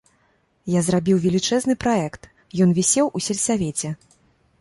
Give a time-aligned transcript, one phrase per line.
[0.75, 2.21] Я зрабіў велічэзны праект,
[2.65, 3.93] ён вісеў у сельсавеце.